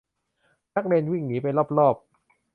[0.75, 1.95] นักเรียนวิ่งหนีไปรอบรอบ